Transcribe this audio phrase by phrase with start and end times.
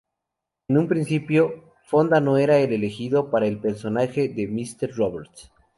[0.67, 5.51] En un principio, Fonda no era el elegido para el personaje de Mister Roberts.